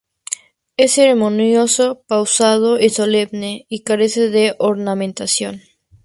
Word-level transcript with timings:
Es 0.77 0.93
ceremonioso, 0.93 2.01
pausado 2.07 2.79
y 2.79 2.89
solemne, 2.89 3.67
y 3.69 3.83
carece 3.83 4.31
de 4.31 4.55
ornamentación. 4.57 5.61